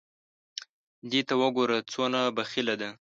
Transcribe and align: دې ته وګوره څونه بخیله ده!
دې 1.11 1.21
ته 1.27 1.33
وګوره 1.41 1.77
څونه 1.91 2.19
بخیله 2.37 2.75
ده! 2.81 2.89